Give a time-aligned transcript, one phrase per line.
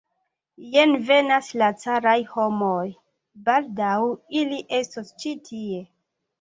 [0.75, 2.87] Jen venas la caraj homoj,
[3.51, 3.93] baldaŭ
[4.43, 5.89] ili estos ĉi tie.